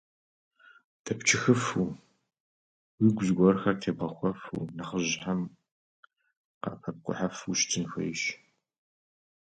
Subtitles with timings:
[1.03, 1.85] Дэпчыхыфу,
[2.99, 5.39] уигу зыгуэрхэр тебгъэхуэфу, нэхъыжьхэм
[6.61, 8.21] къапэпкӀухьыфу ущытын хуейщ.